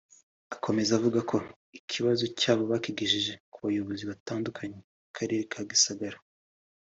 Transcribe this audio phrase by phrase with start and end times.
[0.49, 1.37] Bakomeza bavuga ko
[1.79, 6.17] ikibazo cyabo bakigejeje ku bayobozi batandukanye b’Akarere ka Gisagara